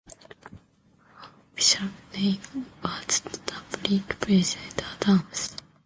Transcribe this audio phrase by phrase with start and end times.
[0.07, 2.41] Her official name
[2.83, 5.55] was the Brig "President Adams".